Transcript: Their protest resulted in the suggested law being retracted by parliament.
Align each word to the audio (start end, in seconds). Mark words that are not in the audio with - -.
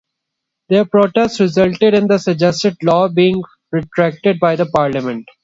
Their 0.69 0.85
protest 0.85 1.39
resulted 1.39 1.93
in 1.93 2.07
the 2.07 2.17
suggested 2.17 2.75
law 2.81 3.07
being 3.07 3.43
retracted 3.71 4.39
by 4.39 4.55
parliament. 4.73 5.29